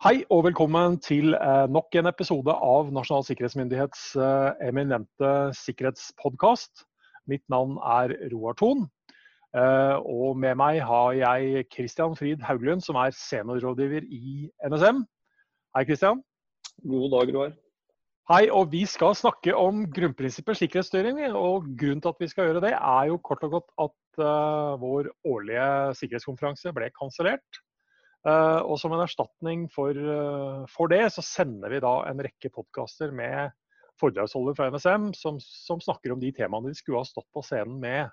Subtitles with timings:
[0.00, 6.86] Hei og velkommen til eh, nok en episode av Nasjonal sikkerhetsmyndighets eh, eminente sikkerhetspodkast.
[7.28, 8.86] Mitt navn er Roar Thon.
[9.52, 15.04] Eh, og med meg har jeg Christian Frid Hauglund, som er seniorrådgiver i NSM.
[15.76, 16.24] Hei, Christian.
[16.80, 17.56] God dag, Roar.
[18.32, 21.26] Hei, og vi skal snakke om grunnprinsipper sikkerhetsstyring.
[21.36, 24.24] Og grunnen til at vi skal gjøre det, er jo kort og godt at
[24.80, 27.66] vår årlige sikkerhetskonferanse ble kansellert.
[28.20, 32.50] Uh, og som en erstatning for, uh, for, det, så sender vi da en rekke
[32.52, 33.54] podkaster med
[34.00, 37.78] foredragsholdere fra NSM som, som, snakker om de temaene de skulle ha stått på scenen
[37.80, 38.12] med.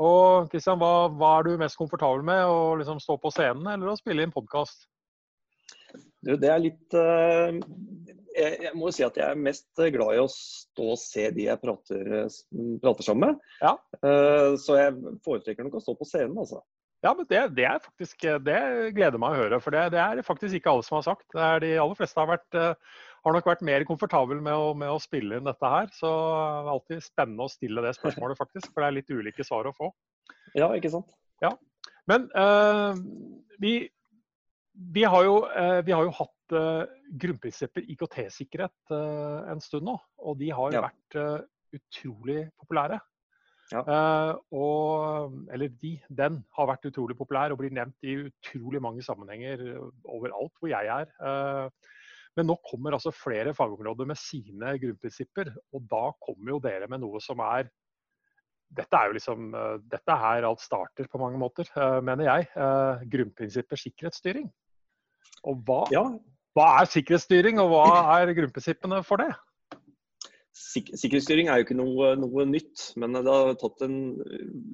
[0.00, 2.40] Og Kristian, hva, hva, er du mest komfortabel med?
[2.48, 4.88] Å liksom stå på scenen eller å spille inn podkast?
[6.24, 7.52] Det er litt uh,
[8.32, 11.28] jeg, jeg, må jo si at jeg er mest glad i å stå og se
[11.36, 12.30] de jeg prater,
[12.80, 13.48] prater sammen med.
[13.60, 13.76] Ja.
[14.56, 16.62] så jeg foretrekker nok å stå på scenen, altså.
[17.02, 18.58] Ja, men det, det, er faktisk, det
[18.94, 19.58] gleder meg å høre.
[19.62, 21.26] For det, det, er faktisk ikke alle som har sagt.
[21.34, 24.68] Det er de aller fleste har, vært, eh, har nok vært mer komfortable med å,
[24.78, 25.90] med å, spille inn dette her.
[25.96, 28.70] Så det er alltid spennende å stille det spørsmålet, faktisk.
[28.70, 29.90] For det er litt ulike svar å få.
[30.54, 31.10] Ja, ikke sant.
[31.42, 31.56] Ja.
[32.06, 32.94] Men uh,
[33.62, 33.74] vi,
[34.94, 36.84] vi, har jo, uh, vi, har jo, hatt uh,
[37.18, 39.98] grunnprinsipper IKT-sikkerhet en stund nå.
[40.22, 40.86] Og de har ja.
[40.86, 43.02] vært utrolig populære.
[43.72, 43.82] Ja.
[43.86, 49.04] Uh, og, eller de, den, har vært utrolig populær og blir nevnt i utrolig mange
[49.04, 49.62] sammenhenger
[50.04, 51.12] overalt hvor jeg er.
[51.22, 51.68] Uh,
[52.36, 57.02] men nå kommer altså flere fagområder med sine grunnprinsipper, og da kommer jo dere med
[57.04, 57.68] noe som er
[58.72, 61.68] dette er jo liksom, uh, dette er her alt starter på mange måter,
[62.00, 62.46] mener jeg.
[63.12, 64.46] grunnprinsipper sikkerhetsstyring.
[65.48, 66.06] Og hva, ja.
[66.56, 67.84] hva er sikkerhetsstyring, og hva
[68.16, 69.28] er grunnprinsippene for det?
[70.52, 73.54] Sikkerhetsstyring er jo ikke noe, noe nytt, men har
[73.86, 73.94] en,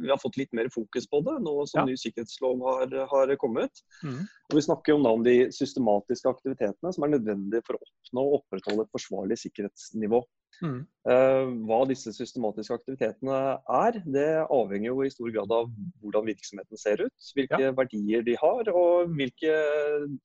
[0.03, 1.85] vi har fått litt mer fokus på det nå som ja.
[1.87, 3.85] ny sikkerhetslov har, har kommet.
[4.03, 4.25] Mm.
[4.55, 8.89] Vi snakker jo om de systematiske aktivitetene som er nødvendige for å oppnå og opprettholde
[8.89, 10.23] et forsvarlig sikkerhetsnivå.
[10.65, 10.81] Mm.
[11.07, 13.39] Uh, hva disse systematiske aktivitetene
[13.79, 15.71] er, det avhenger jo i stor grad av
[16.03, 17.75] hvordan virksomheten ser ut, hvilke ja.
[17.77, 19.55] verdier de har og hvilke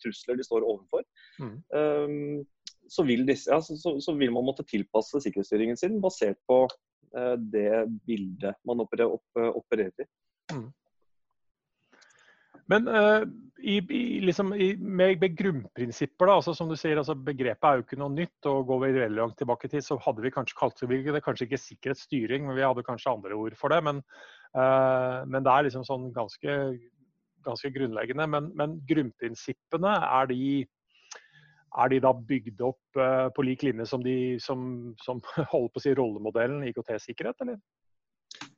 [0.01, 1.05] trusler de står overfor.
[1.37, 1.55] Mm.
[1.69, 2.41] Uh,
[2.93, 6.63] så vil, disse, ja, så, så, vil, man måtte tilpasse sikkerhetsstyringen sin basert på
[7.17, 10.09] eh, det bildet man opererer, opp, eh, opererer i.
[10.53, 10.67] Mm.
[12.71, 13.23] Men uh,
[13.59, 17.79] i, i, liksom, i, med, med, grunnprinsipper, da, altså, som du sier, altså, begrepet er
[17.79, 18.37] jo ikke noe nytt.
[18.49, 21.59] og Går vi veldig langt tilbake til, så hadde vi kanskje kalt det kanskje ikke
[21.59, 23.81] sikkerhetsstyring, men vi hadde kanskje andre ord for det.
[23.89, 23.99] Men,
[24.55, 26.57] uh, men det er liksom sånn ganske,
[27.43, 28.29] ganske grunnleggende.
[28.31, 30.39] Men, men grunnprinsippene, er de
[31.73, 35.21] er de da bygd opp uh, på lik linje som de som, som
[35.53, 37.59] holder på å si rollemodellen IKT-sikkerhet, eller?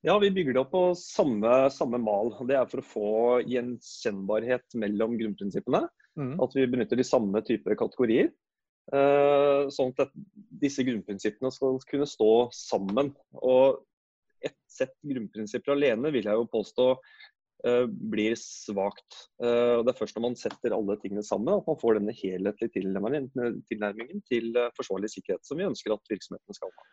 [0.05, 2.31] Ja, vi bygger det opp på samme, samme, mal.
[2.47, 3.11] Det er for å få
[3.49, 5.81] gjenkjennbarhet mellom grunnprinsippene.
[6.15, 6.35] Mm.
[6.43, 8.29] At vi benytter de samme typer kategorier.
[8.93, 10.13] Uh, sånn at
[10.61, 13.11] disse grunnprinsippene skal kunne stå sammen.
[13.41, 13.81] Og
[14.45, 17.34] ett sett grunnprinsipper alene vil jeg jo påstå Eh,
[18.11, 19.15] blir svakt.
[19.41, 22.73] og det er først når man setter alle tingene sammen at man får denne helhetlige
[22.75, 26.87] tilnærmingen til eh, forsvarlig sikkerhet som vi ønsker at virksomhetene skal ha.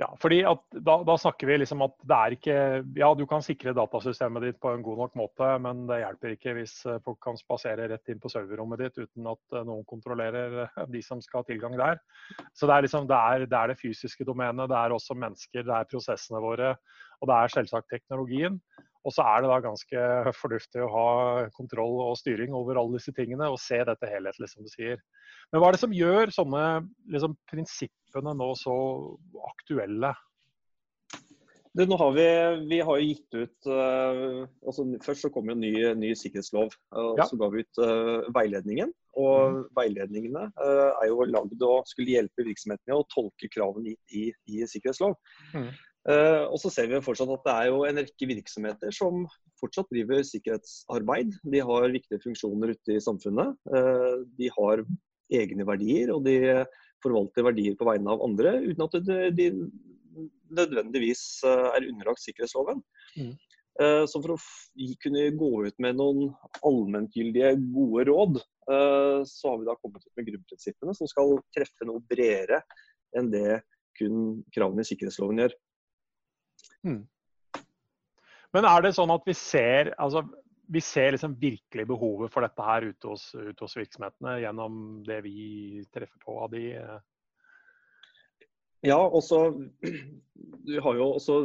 [0.00, 2.54] Ja, fordi da, da, snakker vi liksom at det er ikke
[2.96, 6.54] Ja, du kan sikre datasystemet ditt på en god nok måte, men det hjelper ikke
[6.56, 6.72] hvis
[7.04, 10.64] folk kan spasere rett inn på serverrommet ditt uten at noen kontrollerer
[10.94, 12.00] de som skal ha tilgang der.
[12.56, 15.68] Så det er liksom det, er, det, er det fysiske domenet, det er også mennesker,
[15.68, 16.72] det er prosessene våre,
[17.20, 18.56] og det er selvsagt teknologien.
[19.02, 20.02] Og så er det da ganske
[20.38, 21.06] fornuftig å ha
[21.56, 25.00] kontroll og styring over alle disse tingene og se dette helhetlig, som du sier.
[25.50, 26.66] Men hva er det som gjør sånne
[27.10, 28.76] liksom, prinsippene nå så
[29.50, 30.14] aktuelle?
[31.72, 32.24] Det, nå har vi,
[32.68, 36.74] vi har gitt ut uh, altså Først så kom jo en ny, ny sikkerhetslov.
[36.92, 37.24] og ja.
[37.28, 38.92] Så ga vi ut uh, veiledningen.
[39.20, 39.62] Og mm.
[39.76, 44.68] veiledningene uh, er jo lagd og skulle hjelpe virksomhetene å tolke kravene i, i, i
[44.68, 45.16] sikkerhetslov.
[45.56, 45.72] Mm.
[46.02, 49.22] Uh, og så ser vi fortsatt at det er jo en rekke virksomheter som
[49.60, 51.36] fortsatt driver sikkerhetsarbeid.
[51.46, 53.54] De har viktige funksjoner ute i samfunnet.
[53.70, 54.82] Uh, de har
[55.32, 56.64] egne verdier, og de
[57.04, 58.98] forvalter verdier på vegne av andre uten at
[59.38, 59.48] de,
[60.52, 62.82] nødvendigvis uh, er underlagt sikkerhetsloven.
[63.16, 63.34] Mm.
[63.72, 64.42] Så for å
[65.00, 66.26] kunne gå ut med noen
[66.60, 68.34] allmenngyldige, gode råd,
[69.24, 72.60] så har vi da kommet ut med grunnprinsippene som skal treffe noe bredere
[73.16, 73.62] enn det
[73.96, 75.56] kun kravene i sikkerhetsloven gjør.
[76.86, 77.02] Mm.
[78.52, 80.24] Men er det sånn at vi ser, altså,
[80.72, 85.22] vi ser liksom virkelig behovet for dette her ute hos, ute hos, virksomhetene gjennom det
[85.24, 86.98] vi treffer på av de eh?
[88.82, 89.44] Ja, også
[90.66, 91.36] Du har jo også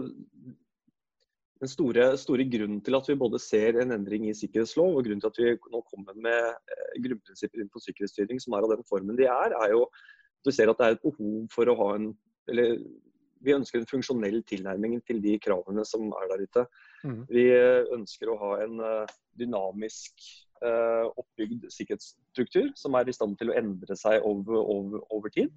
[1.58, 5.24] den store, store, grunnen til at vi både ser en endring i sikkerhetslov, og grunnen
[5.24, 9.18] til at vi nå kommer med eh, grunnprinsipper innenfor sikkerhetsstyring som er av den formen
[9.18, 11.90] de er, er jo at vi ser at det er et behov for å ha
[11.96, 12.12] en
[12.48, 12.78] eller
[13.46, 16.66] vi ønsker en funksjonell tilnærming til de kravene som er der ute.
[17.04, 17.24] Mm.
[17.30, 17.48] Vi
[17.98, 20.24] ønsker å ha en eh, dynamisk
[20.66, 25.52] uh, oppbygd sikkerhetsstruktur som er i stand til å endre seg over, over, over tid.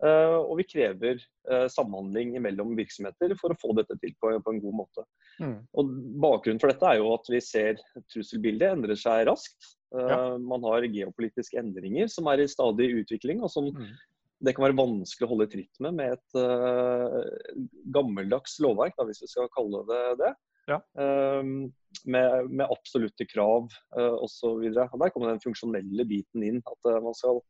[0.00, 1.18] Uh, og vi krever
[1.50, 5.04] uh, samhandling mellom virksomheter for å få dette til på, på en god måte.
[5.42, 5.58] Mm.
[5.76, 5.90] Og
[6.24, 9.74] Bakgrunnen for dette er jo at vi ser trusselbildet endrer seg raskt.
[9.90, 10.38] Ja.
[10.38, 13.88] Man har geopolitiske endringer som er i stadig utvikling, og som mm
[14.40, 17.20] det kan være vanskelig å holde tritt med med et uh,
[17.92, 20.32] gammeldags lovverk, da, hvis vi skal kalle det det.
[20.70, 20.78] Ja.
[20.94, 21.70] Um,
[22.06, 24.68] med, med, absolutte krav uh, osv.
[24.72, 26.60] Der kommer den funksjonelle biten inn.
[26.64, 27.40] At uh, man skal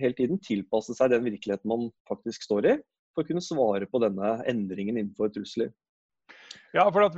[0.00, 2.76] hele tiden tilpasse seg den virkeligheten man faktisk står i,
[3.14, 5.72] for å kunne svare på denne endringen innenfor trusler.
[6.74, 7.12] Ja, for har,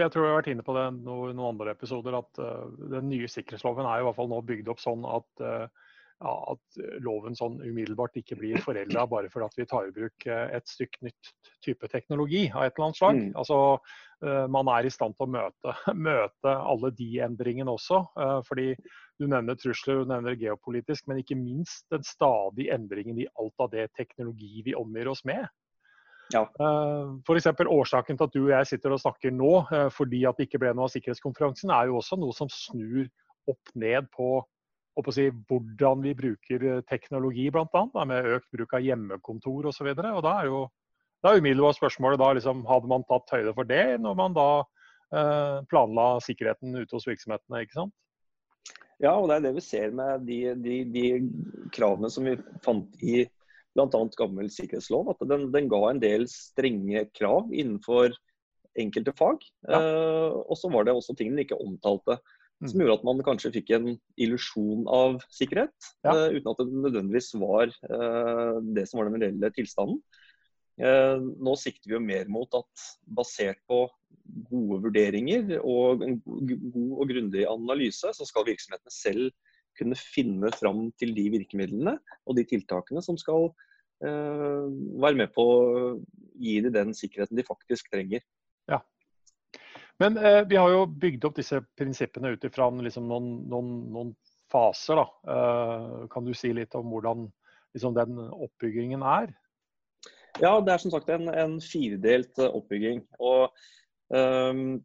[0.00, 3.10] jeg tror vi har vært inne på det i noen andre episoder, at uh, den
[3.10, 5.89] nye sikkerhetsloven er i hvert fall nå bygd opp sånn at uh,
[6.20, 9.94] ja, at eh, loven sånn umiddelbart ikke blir forelda bare fordi at vi tar i
[9.94, 11.30] bruk eh, et stykke nytt
[11.64, 13.20] type teknologi av et eller annet slag.
[13.20, 13.30] Mm.
[13.40, 13.60] Altså,
[14.26, 15.76] eh, man er i stand til å møte,
[16.10, 18.02] møte alle de endringene også.
[18.48, 18.74] Fordi
[19.20, 23.72] du nevner trusler, du nevner geopolitisk, men ikke minst den stadige endringen i alt av
[23.72, 25.48] det teknologi vi omgir oss med.
[26.30, 26.44] Ja.
[27.26, 27.48] F.eks.
[27.66, 30.70] årsaken til at du og jeg sitter og snakker nå fordi at det ikke ble
[30.76, 33.08] noe av sikkerhetskonferansen, er jo også noe som snur
[33.50, 34.36] opp ned på
[35.14, 38.04] si, hvordan vi bruker eh, teknologi, bl.a.
[38.04, 39.92] Med økt bruk av hjemmekontor osv.
[39.96, 40.66] Da er jo
[41.20, 44.46] da er umiddelbart spørsmålet da liksom, hadde man tatt høyde for det når man da
[45.12, 47.94] eh, planla sikkerheten ute hos virksomhetene, ikke sant?
[49.00, 51.04] Ja, og det er det vi ser med de, de, de
[51.76, 53.22] kravene som vi fant i
[53.76, 54.00] bl.a.
[54.16, 55.12] gammel sikkerhetslov.
[55.12, 58.16] At den, den, ga en del strenge krav innenfor
[58.80, 59.44] enkelte fag.
[59.68, 59.80] Ja.
[59.80, 62.18] Eh, og så var det også ting den ikke omtalte.
[62.60, 62.82] Som mm.
[62.84, 63.86] gjorde at man kanskje fikk en
[64.20, 65.72] illusjon av sikkerhet,
[66.04, 66.12] ja.
[66.12, 70.02] uh, uten at det nødvendigvis var uh, det som var den reelle tilstanden.
[70.80, 72.84] Uh, nå sikter vi jo mer mot at
[73.16, 73.86] basert på
[74.50, 79.32] gode vurderinger og en god og grundig analyse, så skal virksomhetene selv
[79.80, 81.96] kunne finne fram til de virkemidlene
[82.28, 83.48] og de tiltakene som skal
[84.00, 85.56] være med på å
[86.40, 88.22] gi dem den sikkerheten de faktisk trenger.
[90.00, 94.14] Men eh, vi har jo bygd opp disse prinsippene ut ifra liksom, noen, noen, noen,
[94.50, 94.98] faser.
[94.98, 97.28] Eh, kan du si litt om hvordan
[97.76, 99.28] liksom, den oppbyggingen er?
[100.40, 103.04] Ja, det er som sagt en, en firedelt eh, oppbygging.
[103.22, 103.52] Og
[104.08, 104.80] um,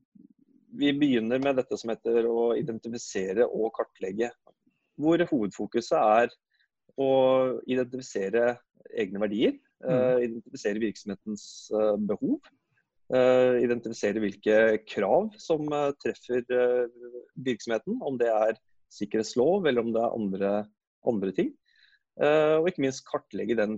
[0.76, 4.30] vi begynner med dette som heter å identifisere og kartlegge.
[5.02, 6.36] Hvor hovedfokuset er
[7.02, 7.10] å
[7.66, 8.58] identifisere
[8.94, 9.58] egne verdier.
[9.86, 9.90] Mm.
[9.90, 12.38] Uh, identifisere virksomhetens uh, behov.
[13.06, 16.88] Uh, identifisere hvilke krav som uh, treffer uh,
[17.46, 18.00] virksomheten.
[18.02, 18.58] Om det er
[18.90, 20.54] sikkerhetslov eller om det er andre,
[21.06, 21.54] andre ting.
[22.16, 23.74] og ikke minst kartlegge den,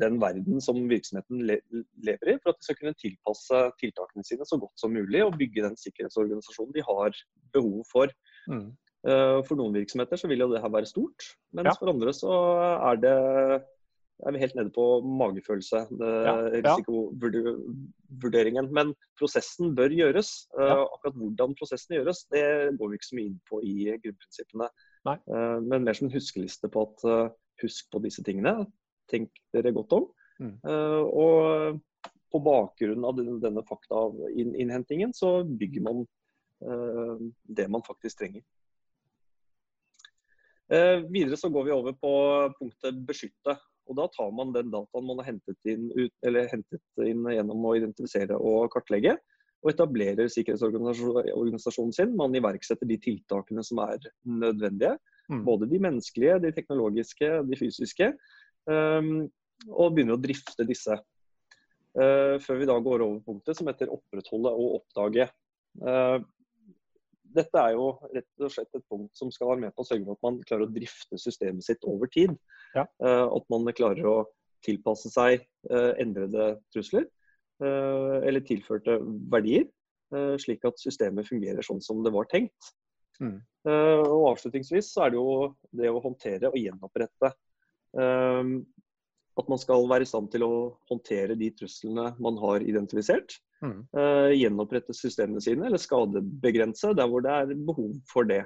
[0.00, 1.58] den verden som virksomheten le
[2.00, 5.36] lever i, for at de skal kunne tilpasse tiltakene sine så godt som mulig og
[5.36, 7.18] bygge den sikkerhetsorganisasjonen de har
[7.52, 8.14] behov for.
[8.48, 8.70] Mm.
[9.04, 11.76] For noen virksomheter så vil jo det her være stort, mens ja.
[11.76, 12.32] for andre så
[12.78, 13.14] er det
[14.24, 14.86] er vi helt nede på
[15.20, 16.34] magefølelse, ja,
[18.20, 18.72] risikovurderingen.
[18.72, 20.48] Men prosessen bør gjøres.
[20.58, 20.84] Eh, ja.
[20.84, 24.68] Akkurat hvordan prosessen gjøres, det går vi ikke så mye inn på i grunnprinsippene.
[25.04, 25.16] Nei.
[25.16, 27.30] Eh, men mer som en huskeliste på at eh,
[27.62, 28.66] husk på disse tingene.
[29.10, 30.08] Tenk dere godt om.
[30.40, 30.54] Mm.
[30.64, 31.80] Og
[32.32, 36.06] på bakgrunn av denne faktainnhentingen så bygger man
[37.44, 38.40] det man faktisk trenger.
[41.10, 42.12] Videre så går vi over på
[42.56, 43.58] punktet beskytte.
[43.88, 47.74] Og Da tar man den dataen man har hentet inn, ut, hentet inn gjennom å
[47.78, 49.16] identifisere og kartlegge,
[49.60, 52.14] og etablerer sikkerhetsorganisasjonen sin.
[52.16, 54.94] Man iverksetter de tiltakene som er nødvendige.
[55.30, 55.42] Mm.
[55.46, 58.08] Både de menneskelige, de teknologiske, de fysiske.
[58.70, 59.28] Um,
[59.68, 60.96] og begynner å drifte disse.
[61.92, 65.28] Uh, før vi da går over punktet som heter opprettholde og oppdage.
[65.82, 66.22] Uh,
[67.36, 70.06] dette er jo rett og slett et punkt som skal være med på å sørge
[70.06, 72.34] for at man klarer å drifte systemet sitt over tid.
[72.74, 72.86] Ja.
[73.02, 74.16] Uh, at man klarer å
[74.66, 77.06] tilpasse seg uh, endrede trusler
[77.64, 78.98] uh, eller tilførte
[79.32, 79.68] verdier,
[80.42, 82.72] slik at systemet fungerer sånn som det var tenkt.
[83.22, 83.36] Mm.
[83.68, 85.34] og Avslutningsvis så er det jo
[85.78, 87.30] det å håndtere og gjenopprette
[89.40, 90.54] at man skal være i stand til å
[90.90, 93.40] håndtere de truslene man har identifisert.
[93.60, 93.82] Mm.
[93.92, 98.42] Uh, gjenopprette systemene sine, eller skadebegrense der hvor det er behov for det.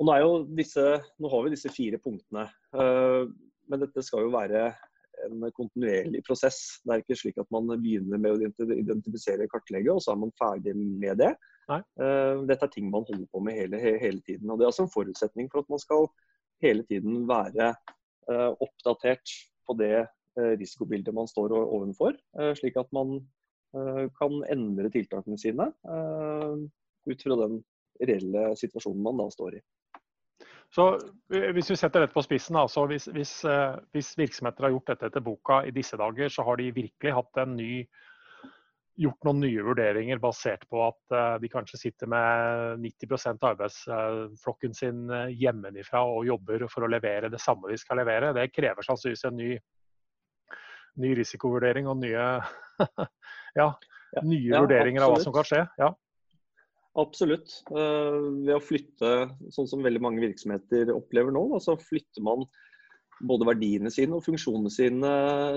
[0.00, 0.14] Og nå,
[0.56, 0.86] disse,
[1.20, 3.28] nå har vi disse fire punktene, uh,
[3.68, 4.70] men dette skal jo være
[5.26, 6.80] en kontinuerlig prosess.
[6.82, 10.32] Det er ikke slik at man begynner med å identifisere kartlegge, og så er man
[10.40, 11.34] ferdig med det.
[11.68, 14.48] Uh, dette er ting man holder på med hele, hele, tiden.
[14.48, 16.08] og Det er altså en forutsetning for at man skal
[16.64, 17.74] hele tiden være
[18.62, 19.32] oppdatert
[19.68, 22.18] på det uh, risikobildet man står overfor,
[22.58, 23.20] slik at man
[23.72, 25.64] kan endre tiltakene sine
[27.08, 27.54] ut fra den
[28.04, 29.62] reelle situasjonen man da står i.
[30.72, 30.86] Så
[31.28, 35.10] Hvis vi setter dette på spissen, altså hvis, hvis, eh, hvis, virksomheter har gjort dette
[35.10, 37.82] etter boka i disse dager, så har de virkelig hatt en ny,
[39.00, 44.76] gjort noen nye vurderinger basert på at uh, de kanskje sitter med 90 av arbeidsflokken
[44.76, 48.34] sin eh, hjemmefra og jobber for å levere det samme de skal levere.
[48.36, 49.50] Det krever sannsynligvis en ny,
[51.00, 52.28] ny risikovurdering og nye,
[53.60, 53.68] ja,
[54.20, 55.08] nye ja, vurderinger absolutt.
[55.08, 55.62] av hva som kan skje.
[55.80, 55.92] Ja.
[57.00, 57.54] Absolutt.
[57.72, 59.14] Eh, ved å flytte,
[59.56, 62.44] sånn som veldig mange virksomheter opplever nå, så flytter man
[63.22, 65.12] både verdiene sine og funksjonene sine,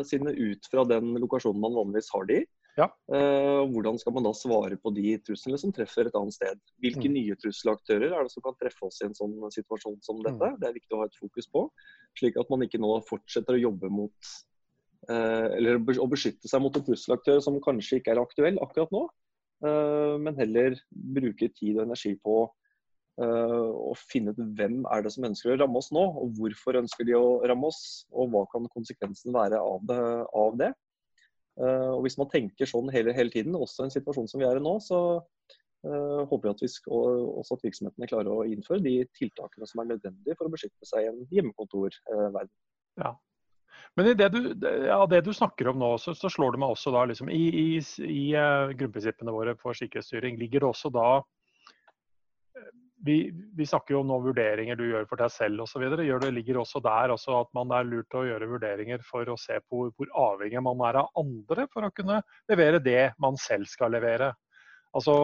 [0.07, 2.45] sine ut fra den lokasjonen man vanligvis har de i.
[2.75, 2.89] Ja.
[3.07, 6.59] Uh, hvordan skal man da svare på de truslene som treffer et annet sted?
[6.83, 7.13] Hvilke mm.
[7.15, 10.49] nye trusselaktører er det som kan treffe oss i en sånn situasjon som dette?
[10.55, 10.57] Mm.
[10.59, 11.67] Det er viktig å ha et fokus på,
[12.19, 14.33] slik at man ikke nå fortsetter å jobbe mot
[15.07, 19.05] uh, Eller å beskytte seg mot en trusselaktør som kanskje ikke er aktuell akkurat nå,
[19.63, 20.75] Eh, men heller
[21.15, 22.39] bruke tid og energi på
[23.23, 26.81] eh, å finne ut hvem er det som ønsker å ramme oss nå, og hvorfor
[26.81, 30.01] ønsker de å ramme oss, og hva kan konsekvensen være av det.
[30.43, 30.73] Av det.
[31.61, 34.47] Eh, og Hvis man tenker sånn hele, hele, tiden, også i en situasjon som vi
[34.47, 38.47] er i nå, så uh, håper vi at, vi skal, også at virksomhetene klarer å
[38.49, 42.51] innføre de tiltakene som er nødvendige for å beskytte seg i en hjemmekontorverden.
[42.99, 43.13] Ja,
[43.95, 44.39] men i det du,
[44.87, 47.43] ja, det du snakker om nå, så, så, slår det meg også da liksom, I,
[47.47, 48.25] i, i
[48.75, 51.27] grunnprinsippene våre for sikkerhetsstyring ligger det også da eh,
[53.03, 55.83] vi, vi, snakker jo om noen vurderinger du gjør for deg selv osv.
[55.91, 59.37] Det ligger også der også at man er lurt til å gjøre vurderinger for å
[59.39, 62.21] se på hvor avhengig man er av andre for å kunne
[62.51, 64.31] levere det man selv skal levere.
[64.95, 65.15] Altså,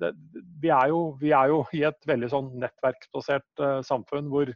[0.00, 0.12] det,
[0.60, 4.52] vi, er jo, vi, er jo, i et veldig sånn nettverksbasert uh, samfunn hvor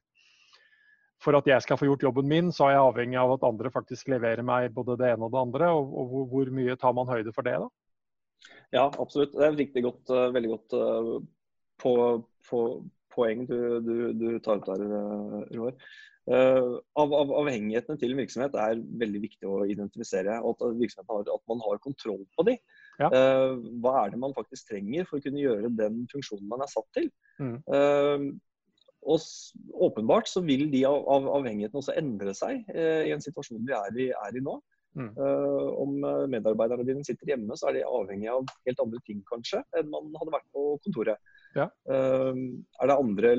[1.24, 3.70] for at jeg skal få gjort jobben min, så er jeg avhengig av at andre
[3.72, 5.70] faktisk leverer meg både det ene og det andre.
[5.72, 7.70] Og, og hvor, hvor, mye tar man høyde for det, da?
[8.76, 9.32] Ja, absolutt.
[9.32, 11.14] Det er et riktig godt, uh, veldig godt uh,
[11.82, 11.94] på,
[12.48, 12.64] på,
[13.16, 15.76] poeng du, du, du, tar ut der, uh, Roar.
[16.26, 20.40] Uh, av, av, avhengighetene til virksomhet er veldig viktig å identifisere.
[20.42, 22.56] og At, har, at man har kontroll på de.
[22.98, 23.10] Ja.
[23.12, 26.72] Uh, hva er det man faktisk trenger for å kunne gjøre den funksjonen man er
[26.72, 27.10] satt til?
[27.38, 27.56] Mm.
[27.70, 28.26] Uh,
[29.06, 29.22] og
[29.86, 33.74] åpenbart så vil de av, av avhengighetene også endre seg eh, i en situasjon vi
[33.76, 34.56] er i, er i nå.
[34.98, 35.12] Mm.
[35.78, 35.92] Om
[36.32, 40.08] medarbeiderne dine sitter hjemme, så er de avhengig av helt andre ting kanskje enn man
[40.18, 41.22] hadde vært på kontoret.
[41.56, 41.66] Ja.
[41.88, 42.36] Uh,
[42.82, 43.32] er, det andre,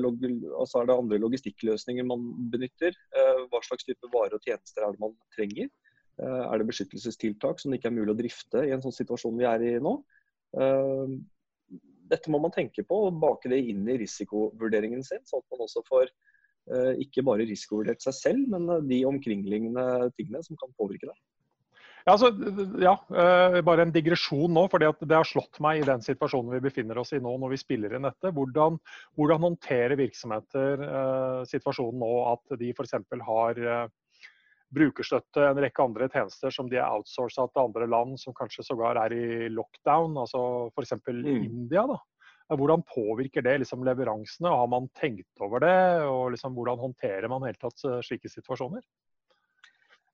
[0.58, 2.96] altså er, det andre, logistikkløsninger man benytter?
[3.14, 5.70] Uh, hva slags type varer og tjenester er det man trenger?
[6.18, 9.44] er det beskyttelsestiltak som det ikke er mulig å drifte i en sånn situasjon vi
[9.46, 9.92] er i nå?
[12.10, 15.62] dette må man tenke på og bake det inn i risikovurderingen sin, sånn at man
[15.68, 19.84] også får uh, ikke bare risikovurdert seg selv, men de omkringliggende
[20.18, 21.14] tingene som kan påvirke det.
[22.08, 22.30] Ja, altså,
[22.80, 26.62] ja uh, bare en digresjon nå, for det har slått meg i den situasjonen vi
[26.64, 28.32] befinner oss i nå når vi spiller inn dette.
[28.32, 28.80] Hvordan,
[29.18, 30.84] hvordan håndterer virksomheter
[31.50, 32.96] situasjonen nå at de f.eks.
[33.28, 33.90] har
[34.74, 39.00] brukerstøtte, en rekke andre tjenester som de er outsourca til andre land, som kanskje sågar
[39.00, 40.42] er i lockdown, altså
[40.74, 40.96] f.eks.
[41.08, 41.44] Mm.
[41.48, 41.86] India.
[41.88, 41.98] da.
[42.56, 46.04] Hvordan påvirker det liksom leveransene, har man tenkt over det?
[46.08, 48.84] og liksom, Hvordan håndterer man helt tatt eh, slike situasjoner?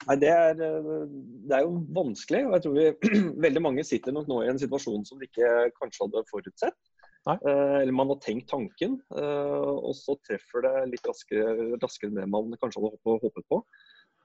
[0.05, 1.05] Nei, det er, eh,
[1.49, 2.43] det er, jo vanskelig.
[2.49, 2.89] og jeg tror vi,
[3.47, 6.79] Veldig mange sitter nok nå i en situasjon som de ikke kanskje hadde forutsett.
[7.25, 12.19] Uh, eller man har tenkt tanken, uh, og så treffer det litt raskere, raskere enn
[12.19, 13.63] det man kanskje hadde håpet på.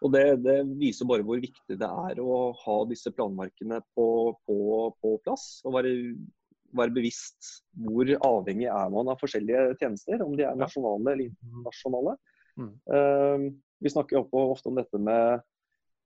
[0.04, 4.08] Og det, det, viser bare hvor viktig det er å ha disse planverkene på,
[4.48, 4.58] på,
[5.00, 5.48] på plass.
[5.64, 5.94] Og være,
[6.76, 7.54] være, bevisst
[7.88, 12.16] hvor avhengig er man av forskjellige tjenester, om de er nasjonale eller internasjonale.
[12.60, 13.50] Mm.
[13.84, 15.44] Vi snakker ofte om dette med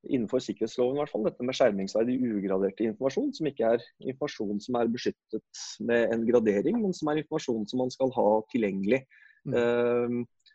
[0.04, 4.78] innenfor sikkerhetsloven, i hvert fall, dette med skjermingsverdig ugraderte informasjon, som ikke er informasjon som
[4.80, 9.04] er beskyttet med en gradering, men som er informasjon som man skal ha tilgjengelig.
[9.48, 9.56] Mm.
[9.56, 10.48] Uh,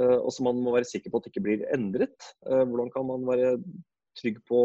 [0.00, 2.16] uh, og som man må være sikker på at det ikke blir endret.
[2.44, 3.54] Uh, hvordan kan man være
[4.20, 4.62] trygg på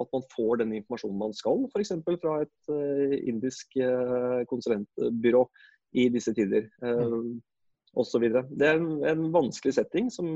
[0.00, 1.90] at man får den informasjonen man skal, f.eks.
[2.22, 3.74] fra et eh, indisk
[4.48, 5.42] konsulentbyrå
[5.98, 6.68] i disse tider.
[6.80, 7.40] Mm.
[7.98, 8.22] Osv.
[8.30, 10.30] Det er en, en vanskelig setting som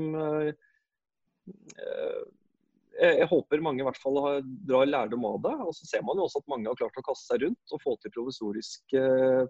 [2.95, 5.53] jeg håper mange i hvert fall har, drar lærdom av det.
[5.65, 7.81] Og så ser man jo også at mange har klart å kaste seg rundt og
[7.83, 8.95] få til provisorisk,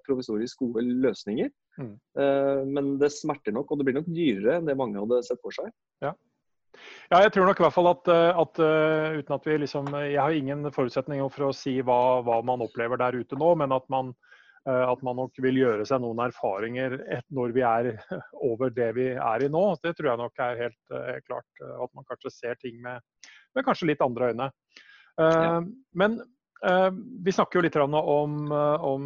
[0.07, 1.51] provisorisk gode løsninger.
[1.77, 1.95] Mm.
[2.17, 5.41] Uh, men det smerter nok, og det blir nok dyrere enn det mange hadde sett
[5.43, 5.69] for seg.
[6.03, 6.15] Ja.
[7.09, 9.89] Ja, jeg tror nok i hvert fall at, eh, at uh, uten at vi liksom
[9.95, 13.71] Jeg har ingen forutsetninger for å si hva, hva man opplever der ute nå, men
[13.75, 14.11] at man,
[14.67, 16.97] uh, at man nok vil gjøre seg noen erfaringer
[17.35, 17.91] når vi er
[18.49, 19.63] over det vi er i nå.
[19.83, 21.63] Det tror jeg nok er helt uh, klart.
[21.63, 23.03] At man kanskje ser ting med,
[23.55, 24.49] med kanskje litt andre øyne.
[25.15, 25.59] Ja.
[25.95, 26.17] Men
[27.23, 29.03] vi snakker jo litt om, om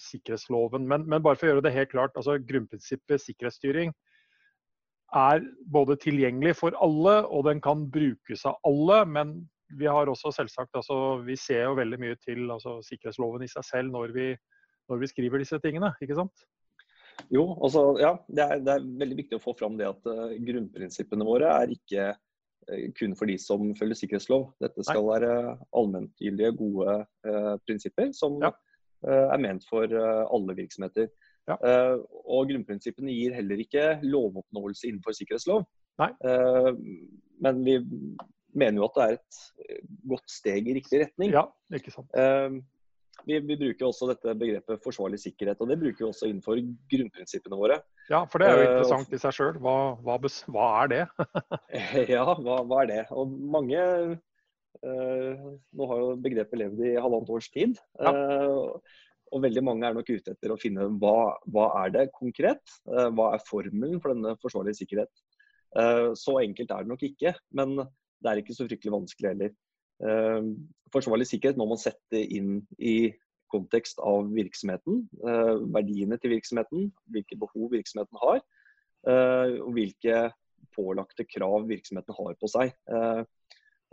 [0.00, 2.14] sikkerhetsloven, men, men, bare for å gjøre det helt klart.
[2.16, 3.92] altså Grunnprinsippet sikkerhetsstyring
[5.14, 9.04] er både tilgjengelig for alle, og den kan brukes av alle.
[9.06, 9.36] Men
[9.78, 13.66] vi har også selvsagt, altså, vi ser jo veldig mye til altså, sikkerhetsloven i seg
[13.66, 14.28] selv når vi,
[14.90, 16.46] når vi, skriver disse tingene, ikke sant?
[17.32, 20.34] Jo, altså, ja, det er, det er veldig viktig å få fram det at uh,
[20.46, 22.10] grunnprinsippene våre er ikke
[22.98, 24.48] kun for de som følger sikkerhetslov.
[24.62, 25.12] Dette skal Nei.
[25.12, 25.34] være
[25.78, 26.96] allmenngyldige, gode
[27.26, 28.50] eh, prinsipper som ja.
[29.06, 31.06] er ment for alle virksomheter.
[31.46, 31.56] Ja.
[31.62, 35.66] Uh, og grunnprinsippene gir heller ikke lovoppnåelse innenfor sikkerhetslov.
[36.02, 36.72] Uh,
[37.42, 37.76] men vi
[38.56, 41.34] mener jo at det er et eh, godt steg i riktig retning.
[41.36, 41.44] Ja,
[41.76, 42.08] ikke sant.
[43.16, 46.60] Uh, vi, vi, bruker også dette begrepet forsvarlig sikkerhet, og det bruker vi også innenfor
[46.92, 47.80] grunnprinsippene våre.
[48.10, 49.58] Ja, for det er jo interessant i seg sjøl.
[49.64, 50.20] Hva, hva,
[50.54, 51.02] hva, er det?
[52.16, 53.02] ja, hva, hva, er det?
[53.16, 53.82] Og mange
[54.86, 57.78] Nå har jo begrepet levd i halvannet års tid.
[57.96, 58.12] Ja.
[59.34, 62.62] Og veldig mange er nok ute etter å finne hva, hva er det konkret?
[62.92, 65.22] Eh, hva er formelen for denne forsvarlige sikkerhet?
[65.76, 69.56] Eh, så enkelt er det nok ikke, men det er ikke så fryktelig vanskelig heller.
[70.04, 70.48] Eh,
[70.92, 73.12] forsvarlig sikkerhet må man sette inn i
[73.52, 75.04] kontekst av virksomheten,
[75.70, 78.40] verdiene til virksomheten, hvilke behov virksomheten har,
[79.62, 80.16] og hvilke
[80.74, 82.74] pålagte krav virksomheten har på seg.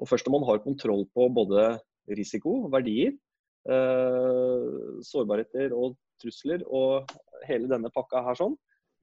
[0.01, 1.67] Og først når man har kontroll på både
[2.17, 3.13] risiko, verdier,
[3.63, 4.63] Eh,
[5.07, 7.11] sårbarheter og trusler og
[7.47, 8.57] hele denne pakka her sånn.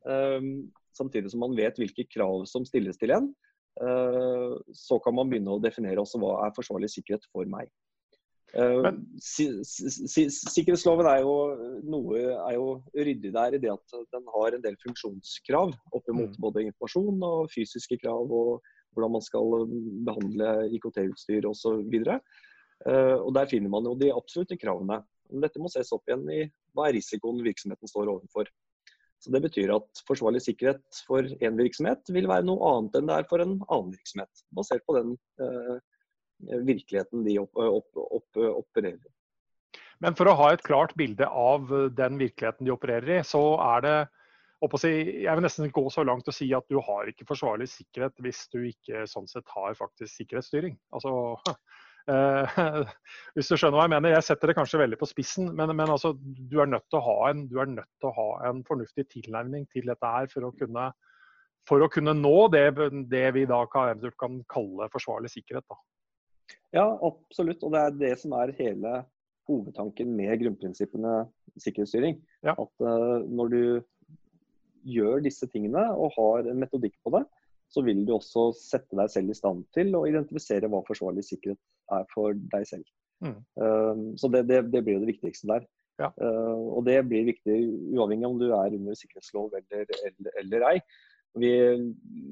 [0.04, 0.48] Eh,
[0.96, 3.30] samtidig som man vet hvilke krav som stilles til en.
[3.80, 7.70] Eh, så kan man begynne å definere også hva er forsvarlig sikkerhet for meg.
[8.50, 11.34] Men, sikkerhetsloven er jo,
[11.86, 12.64] noe, er jo
[12.98, 16.40] ryddig der i det at den har en del funksjonskrav opp mot mm.
[16.42, 18.58] både informasjon og fysiske krav og
[18.90, 19.68] hvordan man skal
[20.06, 21.94] behandle IKT-utstyr osv.
[22.00, 24.98] Eh, og Der finner man jo de absolutte kravene.
[25.30, 26.40] Men dette må ses opp igjen i
[26.74, 28.50] hva er risikoen virksomheten står overfor.
[29.20, 33.16] Så Det betyr at forsvarlig sikkerhet for én virksomhet vil være noe annet enn det
[33.18, 34.44] er for en annen virksomhet.
[34.56, 35.76] Basert på den uh,
[36.64, 39.12] virkeligheten de opp, opp, opp, opererer i.
[40.00, 43.42] Men for å ha et klart bilde av den virkeligheten de opererer i, så
[43.74, 43.98] er det
[44.60, 48.42] jeg vil nesten gå så langt og si at du har ikke forsvarlig sikkerhet hvis
[48.52, 50.74] du ikke sånn sett har faktisk sikkerhetsstyring.
[50.92, 51.12] Altså,
[53.34, 54.14] hvis du skjønner hva jeg mener.
[54.16, 57.04] Jeg setter det kanskje veldig på spissen, men, men altså, du, er nødt til å
[57.06, 60.90] ha en, til å ha en fornuftig tilnærming til dette her for å kunne,
[61.68, 62.66] for å kunne nå det,
[63.12, 65.66] det vi da kan, kan, kalle forsvarlig sikkerhet.
[65.70, 65.80] Da.
[66.80, 67.62] Ja, absolutt.
[67.66, 69.02] Og det er det som er hele
[69.50, 71.24] hovedtanken med grunnprinsippene
[71.58, 72.20] sikkerhetsstyring.
[72.46, 72.54] Ja.
[72.54, 73.62] At uh, når du
[74.88, 77.24] gjør disse tingene og har en metodikk på det,
[77.70, 81.60] så vil du også sette deg selv i stand til å identifisere hva forsvarlig sikkerhet
[81.94, 82.86] er for deg selv.
[83.20, 83.36] Mm.
[83.60, 85.68] Uh, så det, det, det, blir jo det viktigste der.
[86.00, 86.08] Ja.
[86.16, 87.60] Uh, og det blir viktig
[87.92, 90.76] uavhengig om du er under sikkerhetslov eller, eller, eller ei.
[91.38, 91.50] Vi,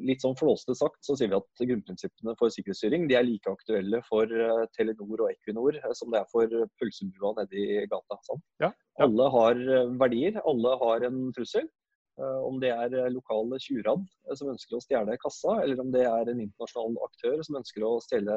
[0.09, 4.01] litt sånn flåste sagt så sier vi at grunnprinsippene for sikkerhetsstyring de er like aktuelle
[4.09, 8.19] for uh, Telenor og Equinor uh, som det er for pølsebua i gata.
[8.27, 8.41] Ja.
[8.65, 8.73] Ja.
[9.07, 9.61] Alle har
[10.01, 11.69] verdier, alle har en trussel.
[12.19, 15.93] Eh, om det er eh, lokale tjuvradd eh, som ønsker å stjele kassa, eller om
[15.95, 18.35] det er en internasjonal aktør som ønsker å stjele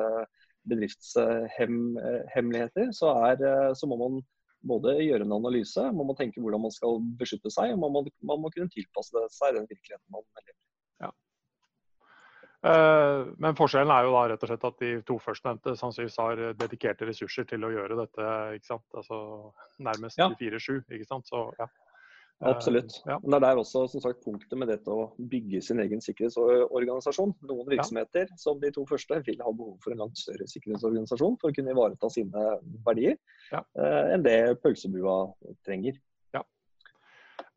[0.70, 3.42] bedriftshemmeligheter, så, er,
[3.74, 4.22] så må man
[4.70, 8.06] både gjøre en analyse, man må tenke hvordan man skal beskytte seg, og man må,
[8.30, 10.56] man må kunne tilpasse seg den virkeligheten man lever i.
[11.02, 11.10] Ja.
[13.42, 17.10] Men forskjellen er jo da rett og slett at de to førstnevnte sannsynligvis har dedikerte
[17.10, 18.22] ressurser til å gjøre dette.
[18.60, 18.86] ikke sant?
[18.94, 19.18] Altså
[19.82, 20.30] Nærmest ja.
[20.38, 20.86] 24-7.
[20.94, 21.26] ikke sant?
[21.34, 21.66] Så ja.
[22.42, 22.96] Absolutt.
[23.06, 23.20] Ja.
[23.22, 27.36] Men det er der også som sagt, punktet med dette å bygge sin egen sikkerhetsorganisasjon.
[27.50, 28.38] Noen virksomheter, ja.
[28.42, 31.76] som de to første, vil ha behov for en langt større sikkerhetsorganisasjon for å kunne
[31.76, 32.46] ivareta sine
[32.88, 33.18] verdier
[33.52, 33.62] ja.
[33.78, 35.20] eh, enn det pølsebua
[35.68, 36.00] trenger.
[36.34, 36.42] Ja.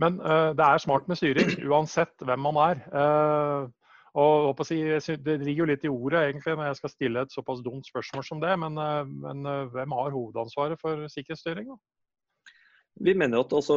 [0.03, 2.85] Men uh, det er smart med styring, uansett hvem man er.
[2.92, 3.73] Uh,
[4.20, 7.64] og si, Det ligger jo litt i ordet egentlig når jeg skal stille et såpass
[7.64, 8.79] dumt spørsmål som det, men,
[9.25, 11.73] men hvem har hovedansvaret for sikkerhetsstyring?
[11.73, 11.93] Da?
[13.02, 13.76] Vi mener at også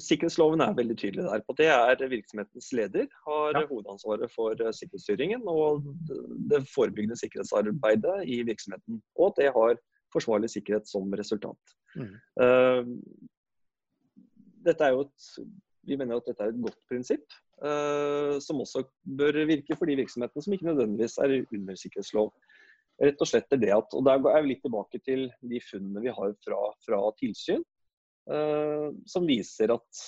[0.00, 1.66] Sikkerhetsloven er veldig tydelig der på det.
[1.68, 3.66] er Virksomhetens leder har ja.
[3.68, 5.84] hovedansvaret for eh, sikkerhetsstyringen og
[6.50, 9.02] det forebyggende sikkerhetsarbeidet i virksomheten.
[9.18, 9.76] Og at det har
[10.12, 11.74] forsvarlig sikkerhet som resultat.
[11.96, 12.14] Mm.
[12.40, 12.82] Uh,
[14.64, 15.28] er et
[15.88, 17.26] vi mener at dette er et godt prinsipp,
[17.64, 18.84] uh, som også
[19.18, 22.32] bør virke for de virksomhetene som ikke nødvendigvis er under sikkerhetslov.
[23.00, 26.02] Rett og slett er det at, og Der er vi litt tilbake til de funnene
[26.04, 27.62] vi har fra, fra tilsyn,
[28.28, 30.00] som viser at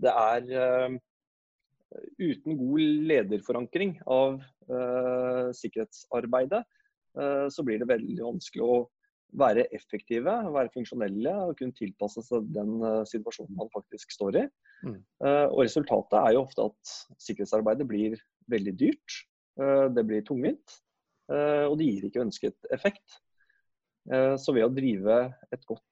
[0.00, 0.98] det er uh,
[2.20, 4.40] uten god lederforankring av
[5.58, 6.60] sikkerhetsarbeidet,
[7.50, 8.74] så blir det veldig vanskelig å
[9.40, 12.76] være effektive, være funksjonelle og kunne tilpasse seg den
[13.10, 14.44] situasjonen man faktisk står i.
[14.86, 15.00] Mm.
[15.50, 16.94] Og Resultatet er jo ofte at
[17.26, 18.14] sikkerhetsarbeidet blir
[18.54, 19.18] veldig dyrt.
[19.98, 20.78] Det blir tungvint,
[21.34, 23.18] og det gir ikke ønsket effekt.
[24.10, 25.18] så ved å drive
[25.50, 25.89] et godt,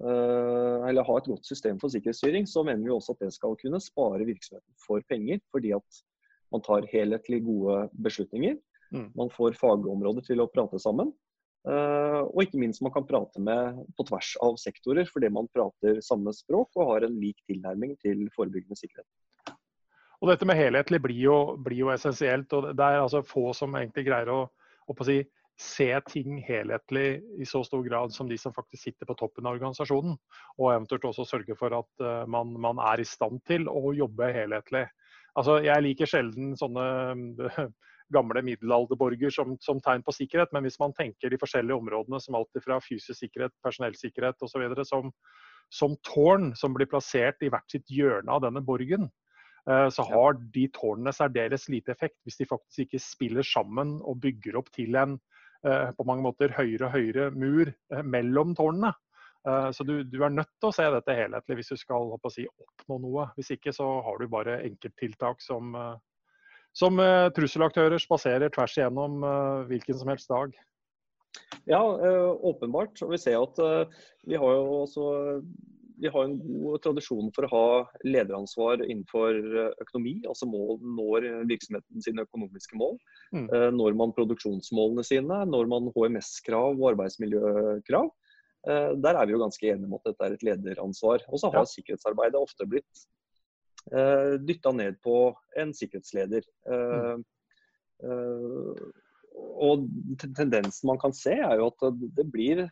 [0.00, 3.80] eller ha et godt system for sikkerhetsstyring, så mener vi også at det skal kunne
[3.84, 6.00] spare virksomheten for penger, fordi at
[6.50, 8.56] man tar helhetlig gode beslutninger.
[8.90, 9.10] Mm.
[9.18, 11.12] Man får fagområder til å prate sammen.
[11.68, 16.00] Uh, og ikke minst man kan prate med på tvers av sektorer, fordi man prater
[16.04, 19.08] samme språk og har en lik tilnærming til forebyggende sikkerhet.
[20.20, 22.52] Og Dette med helhetlig blir jo, blir jo essensielt.
[22.52, 24.40] og Det er altså få som egentlig greier å,
[24.88, 25.20] å si,
[25.60, 29.58] se ting helhetlig i så stor grad som de som faktisk sitter på toppen av
[29.58, 30.16] organisasjonen.
[30.56, 34.30] Og eventuelt også sørge for at uh, man, man, er i stand til å jobbe
[34.32, 34.86] helhetlig.
[35.36, 36.86] Altså, Jeg liker sjelden sånne
[38.14, 40.52] gamle middelalderborger som, som, tegn på sikkerhet.
[40.56, 44.64] Men hvis man tenker de forskjellige områdene som alltid fra fysisk sikkerhet, personellsikkerhet osv.
[44.88, 45.12] Som,
[45.70, 49.10] som tårn som blir plassert i hvert sitt hjørne av denne borgen,
[49.68, 54.24] eh, så har de tårnene særdeles lite effekt hvis de faktisk ikke spiller sammen og
[54.24, 55.29] bygger opp til en eh,
[55.96, 58.94] på mange måter høyere og høyere mur eh, mellom tårnene.
[59.72, 62.98] Så du, du, er nødt til å se dette helhetlig hvis du skal si, oppnå
[63.00, 63.22] noe.
[63.38, 65.72] Hvis ikke så har du bare enkelttiltak som,
[66.76, 67.00] som
[67.32, 69.24] trusselaktører spaserer tvers igjennom
[69.70, 70.52] hvilken som helst dag.
[71.72, 73.00] Ja, åpenbart.
[73.00, 73.64] Og vi ser at
[74.28, 75.08] vi har jo også
[76.00, 77.66] vi har en god tradisjon for å ha
[78.06, 79.36] lederansvar innenfor
[79.82, 80.16] økonomi.
[80.28, 82.96] Altså mål, når virksomheten sine økonomiske mål.
[83.36, 83.46] Mm.
[83.76, 88.10] Når man produksjonsmålene sine, når man HMS-krav og arbeidsmiljøkrav.
[89.04, 91.26] Der er vi jo ganske enige om at dette er et lederansvar.
[91.28, 91.72] Og så har ja.
[91.74, 93.04] sikkerhetsarbeidet ofte blitt
[94.48, 95.18] dytta ned på
[95.60, 96.44] en sikkerhetsleder.
[96.68, 97.20] Uh,
[99.60, 99.88] og
[100.36, 102.64] tendensen man kan se, er jo at det blir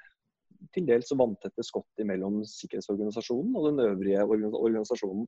[0.75, 5.27] til dels vanntette skott mellom sikkerhetsorganisasjonen og den øvrige organisasjonen.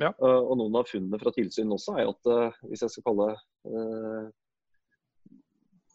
[0.00, 0.14] Ja.
[0.16, 3.32] Uh, og noen av funnene fra tilsyn også er at uh, hvis jeg skal kalle
[3.68, 4.30] uh,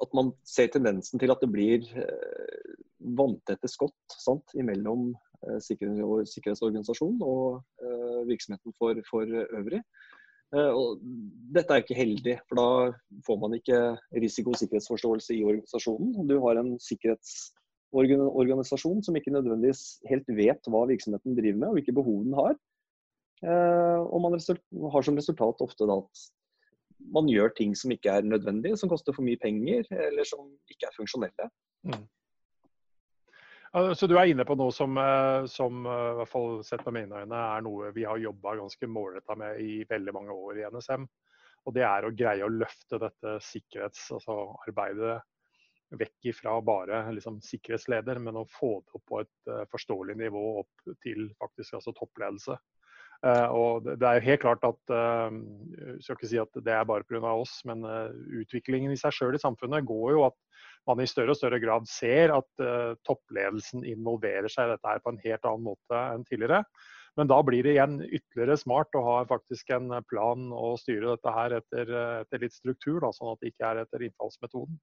[0.06, 1.86] at man ser tendensen til at det blir
[3.16, 5.14] vanntette skott sant, mellom
[5.46, 7.64] Eh, sikkerhetsorganisasjon og
[8.30, 9.82] virksomheten for, for øvrig.
[10.56, 11.02] Og
[11.52, 12.68] dette er ikke heldig, for da
[13.26, 13.80] får man ikke
[14.24, 16.28] risiko- og sikkerhetsforståelse i organisasjonen.
[16.30, 16.78] Du har en
[18.04, 22.58] sikkerhetsorganisasjon som ikke nødvendigvis helt vet hva virksomheten driver med og hvilke behov den har.
[23.46, 26.24] Og man har som resultat ofte at
[27.14, 30.90] man gjør ting som ikke er nødvendige, som koster for mye penger eller som ikke
[30.90, 31.50] er funksjonelle.
[31.86, 32.06] Mm.
[33.76, 36.96] Så du er inne på noe som, eh, som eh, i hvert fall sett med
[36.96, 40.68] mine øyne er noe vi har jobba ganske målretta med i veldig mange år i
[40.72, 41.04] NSM.
[41.68, 45.35] Og det er å greie å løfte dette sikkerhetsarbeidet altså
[46.00, 50.46] vekk ifra bare liksom, sikkerhetsleder, men å få det opp på et uh, forståelig nivå
[50.64, 52.58] opp til faktisk altså toppledelse.
[53.24, 55.30] Uh, og det er jo helt klart at uh,
[56.04, 57.32] skal ikke si at det er bare pga.
[57.32, 60.38] oss, men uh, utviklingen i seg sjøl i samfunnet går jo at
[60.86, 62.62] man i større og større grad ser at
[63.10, 66.60] toppledelsen involverer seg i dette her på en helt annen måte enn tidligere.
[67.18, 71.34] Men da blir det igjen ytterligere smart å ha faktisk en plan og styre dette
[71.34, 74.78] her etter, etter litt struktur, da, sånn at det ikke er etter innfallsmetoden.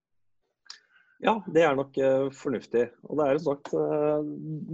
[1.23, 2.89] Ja, det er nok uh, fornuftig.
[3.07, 4.25] Og det er jo sagt, uh,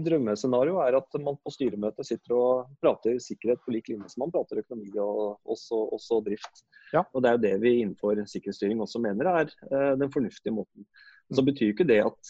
[0.06, 4.32] Drømmescenario er at man på styremøtet sitter og prater sikkerhet på lik linje som man
[4.32, 6.62] prater økonomi og også, også drift.
[6.94, 7.02] Ja.
[7.12, 10.88] Og Det er jo det vi innenfor sikkerhetsstyring også mener er uh, den fornuftige måten.
[11.36, 12.28] Så betyr ikke det at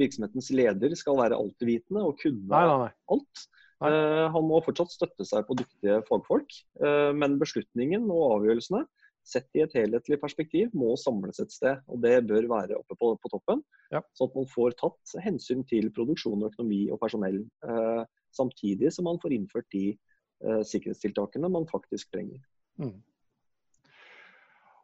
[0.00, 2.92] virksomhetens leder skal være altvitende og kunne nei, nei, nei.
[3.12, 3.42] alt.
[4.32, 6.56] Han må fortsatt støtte seg på dyktige fagfolk,
[7.20, 8.86] men beslutningen og avgjørelsene
[9.30, 11.82] sett i et helhetlig perspektiv må samles et sted.
[11.88, 13.62] og Det bør være oppe på, på toppen,
[13.94, 14.02] ja.
[14.18, 17.44] sånn at man får tatt hensyn til produksjon, økonomi og personell.
[18.36, 19.86] samtidig som man får innført de
[20.64, 22.38] sikkerhetstiltakene man faktisk trenger.
[22.78, 22.94] Mm.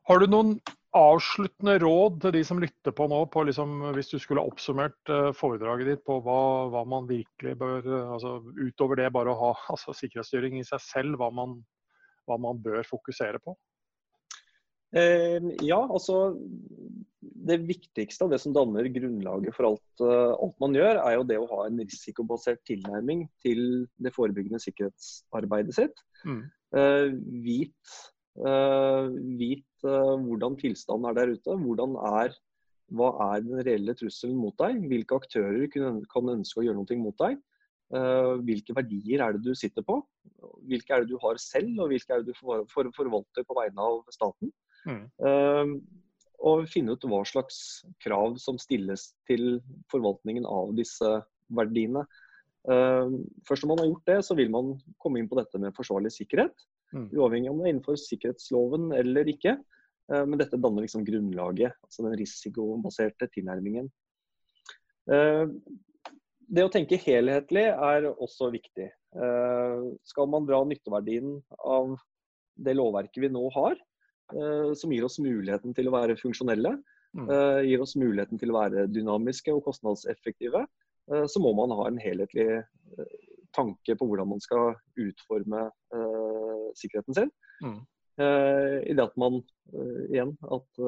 [0.06, 0.56] Har du noen
[0.96, 5.32] avsluttende råd til de som lytter på nå, på liksom, hvis du skulle oppsummert uh,
[5.36, 6.40] foredraget ditt på hva,
[6.72, 10.82] hva man virkelig bør uh, altså, Utover det bare å ha altså, sikkerhetsstyring i seg
[10.84, 11.58] selv, hva man,
[12.28, 13.56] hva man bør fokusere på?
[14.94, 16.36] Eh, ja, altså
[17.46, 21.26] det viktigste og det som danner grunnlaget for alt, uh, alt, man gjør, er jo
[21.28, 23.60] det å ha en risikobasert tilnærming til
[24.02, 26.02] det forebyggende sikkerhetsarbeidet sitt.
[26.26, 26.44] Mm.
[26.74, 27.96] Uh, vit,
[29.38, 31.54] vit hvordan tilstanden er der ute.
[31.62, 32.34] Hvordan er,
[32.92, 34.82] hva er den reelle trusselen mot deg?
[34.90, 37.38] Hvilke aktører kan, ønske å gjøre noe mot deg?
[38.42, 40.00] hvilke verdier er det du sitter på?
[40.66, 43.54] Hvilke er det du har selv, og hvilke er det du for, for, forvalter på
[43.54, 44.50] vegne av staten?
[44.86, 45.76] Mm
[46.44, 47.58] og finne ut hva slags
[48.02, 49.58] krav som stilles til
[49.92, 51.08] forvaltningen av disse
[51.56, 52.04] verdiene.
[52.68, 53.14] Eh,
[53.46, 56.12] først når man har gjort det, så vil man komme inn på dette med forsvarlig
[56.14, 56.66] sikkerhet.
[56.94, 57.08] Mm.
[57.16, 59.56] Uavhengig om det er innenfor sikkerhetsloven eller ikke.
[60.12, 63.90] Eh, men dette danner liksom grunnlaget, altså den risikobaserte tilnærmingen.
[65.06, 68.88] Det å tenke helhetlig er også viktig.
[70.10, 71.92] Skal man dra nytteverdien av
[72.58, 73.78] det lovverket vi nå har,
[74.76, 76.72] som gir oss muligheten til å være funksjonelle.
[77.16, 77.30] Mm.
[77.30, 80.66] Eh, gir oss muligheten til å være dynamiske og kostnadseffektive.
[81.12, 82.64] Eh, så må man ha en helhetlig
[83.56, 85.62] tanke på hvordan man skal utforme
[86.76, 87.30] sikkerheten sin.
[87.64, 87.78] Mm.
[88.20, 89.38] I det at man
[90.12, 90.80] igjen at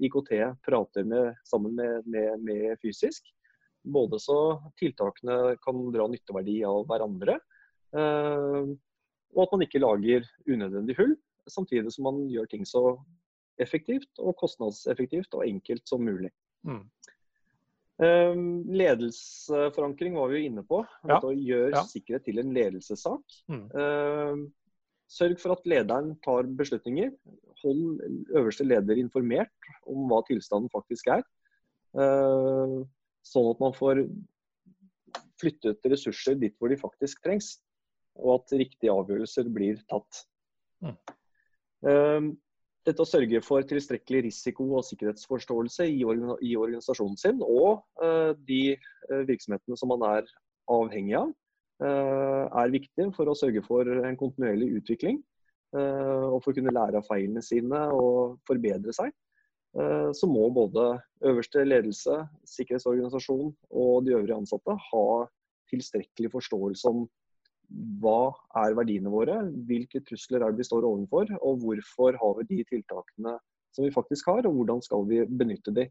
[0.00, 0.30] IKT
[0.64, 3.28] prater med, sammen med, med, med, fysisk.
[3.84, 4.38] Både så
[4.80, 7.36] tiltakene kan dra nytteverdi av hverandre,
[7.92, 11.16] og at man ikke lager unødvendig hull
[11.52, 12.82] samtidig som man gjør ting så
[13.62, 16.30] effektivt og kostnadseffektivt og enkelt som mulig.
[16.66, 16.84] Mm.
[17.98, 20.84] Um, ledelsesforankring var vi jo inne på.
[21.08, 21.18] Ja.
[21.18, 21.82] Gjør ja.
[21.88, 23.38] sikkerhet til en ledelsessak.
[23.50, 23.64] Mm.
[23.74, 24.44] Um,
[25.10, 27.10] sørg for at lederen tar beslutninger.
[27.64, 28.04] Hold
[28.38, 31.26] øverste leder informert om hva tilstanden faktisk er.
[31.98, 32.84] Uh,
[33.26, 34.04] sånn at man får
[35.38, 37.56] flyttet ressurser dit hvor de faktisk trengs.
[38.18, 40.22] Og at riktige avgjørelser blir tatt.
[40.86, 40.94] Mm.
[41.86, 42.32] Ehm,
[42.88, 49.24] dette å sørge for tilstrekkelig risiko- og sikkerhetsforståelse i, organisasjonen sin og eh, de eh,
[49.28, 50.30] virksomhetene som man er
[50.72, 51.32] avhengig av,
[51.84, 55.22] eh, er viktig for å sørge for en kontinuerlig utvikling.
[55.68, 59.10] Og for å kunne lære av feilene sine og forbedre seg.
[60.16, 60.86] Så må både
[61.28, 62.14] øverste ledelse,
[62.48, 65.02] sikkerhetsorganisasjon og de øvrige ansatte ha
[65.68, 67.02] tilstrekkelig forståelse om
[68.02, 72.48] hva er verdiene våre, hvilke trusler er det vi står overfor, og hvorfor har vi
[72.56, 73.36] de tiltakene
[73.76, 75.86] som vi faktisk har, og hvordan skal vi benytte de.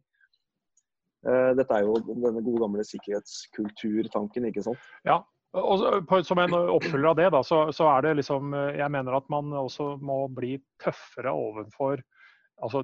[1.28, 4.90] Eh, dette er jo denne gode gamle sikkerhetskulturtanken, ikke sant.
[5.08, 5.22] Ja,
[5.58, 9.54] og Som en oppfølger av det, da, så, er det liksom Jeg mener at man
[9.56, 12.02] også må bli tøffere overfor
[12.62, 12.84] altså,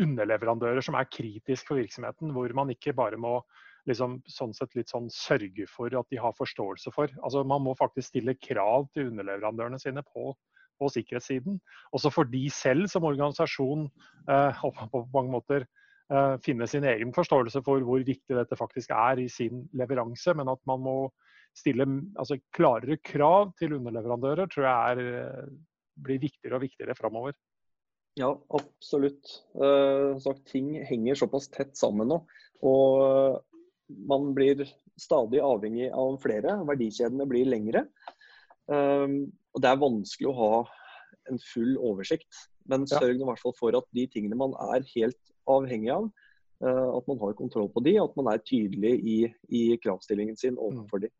[0.00, 2.30] underleverandører som er kritisk for virksomheten.
[2.32, 3.40] Hvor man ikke bare må
[3.88, 7.12] liksom, sånn sett litt sånn sørge for at de har forståelse for.
[7.22, 10.32] Altså, man må faktisk stille krav til underleverandørene sine på,
[10.80, 11.60] på sikkerhetssiden.
[11.96, 13.86] Også for de selv som organisasjon
[14.30, 19.22] eh, på mange måter eh, finne sin egen forståelse for hvor viktig dette faktisk er
[19.22, 20.34] i sin leveranse.
[20.38, 20.98] Men at man må
[21.56, 25.52] stille altså, klarere krav til underleverandører, tror jeg er, eh,
[26.06, 27.36] blir viktigere og viktigere framover.
[28.16, 29.28] Ja, absolutt.
[29.60, 32.16] Uh, sagt, ting henger såpass tett sammen nå.
[32.64, 33.42] Og
[33.88, 34.64] man blir
[35.00, 36.58] stadig avhengig av flere.
[36.68, 37.86] Verdikjedene blir lengre.
[38.66, 40.52] Um, og det er vanskelig å ha
[41.30, 42.46] en full oversikt.
[42.70, 45.20] Men sørg i hvert fall for at de tingene man er helt
[45.50, 46.08] avhengig av,
[46.64, 49.20] uh, at man har kontroll på de, at man er tydelig i,
[49.54, 51.12] i kravstillingen sin overfor de.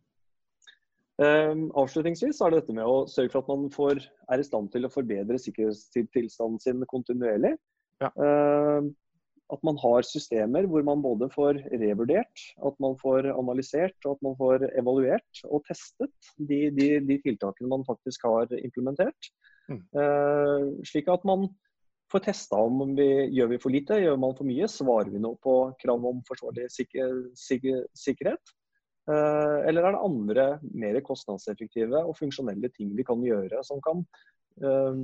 [1.16, 4.02] Um, avslutningsvis er det dette med å sørge for at man får,
[4.32, 7.54] er i stand til å forbedre sikkerhetstilstanden sin kontinuerlig.
[8.02, 8.10] Ja.
[8.20, 8.90] Uh,
[9.52, 14.24] at man har systemer hvor man både får revurdert, at man får analysert og at
[14.26, 19.30] man får evaluert og testet de, de, de tiltakene man faktisk har implementert.
[19.70, 19.82] Mm.
[19.94, 21.46] Uh, slik at man
[22.12, 25.34] får testa om vi gjør vi for lite, gjør man for mye, svarer vi nå
[25.42, 28.54] på krav om forsvarlig sikker, sikker, sikkerhet.
[29.06, 34.02] Uh, eller er det andre mer kostnadseffektive og funksjonelle ting vi kan gjøre som kan
[34.64, 34.98] uh,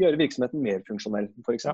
[0.00, 1.68] gjøre virksomheten mer funksjonell, f.eks.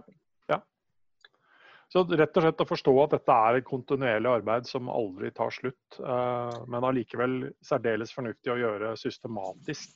[1.93, 5.51] Så rett og slett å forstå at dette er et kontinuerlig arbeid som aldri tar
[5.55, 7.33] slutt, eh, men allikevel
[7.65, 9.91] særdeles fornuftig å gjøre systematisk.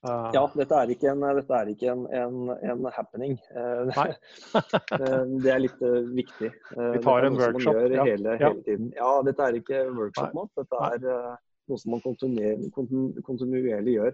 [0.00, 2.34] Eh, ja, dette er ikke en, er ikke en, en,
[2.72, 3.34] en happening.
[3.52, 4.10] Eh, Nei.
[5.44, 5.80] det er litt
[6.16, 6.50] viktig.
[6.74, 7.74] Vi tar en workshop.
[7.92, 8.02] Ja.
[8.08, 8.86] Hele, hele tiden.
[8.96, 10.50] ja, dette er ikke workshop-mat.
[10.60, 10.98] Dette er
[11.70, 12.68] noe som man kontinuerlig,
[13.26, 14.12] kontinuerlig gjør.